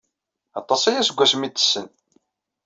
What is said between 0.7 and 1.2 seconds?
aya seg